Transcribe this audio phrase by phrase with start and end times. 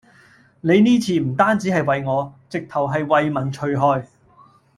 [0.61, 4.07] 你呢次唔單止係為我，直頭係為民除害